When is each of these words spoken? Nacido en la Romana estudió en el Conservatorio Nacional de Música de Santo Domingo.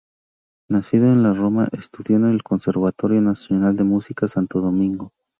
Nacido 0.67 1.09
en 1.13 1.21
la 1.21 1.31
Romana 1.31 1.69
estudió 1.77 2.15
en 2.15 2.25
el 2.27 2.41
Conservatorio 2.41 3.21
Nacional 3.21 3.75
de 3.77 3.83
Música 3.83 4.25
de 4.25 4.31
Santo 4.31 4.59
Domingo. 4.59 5.13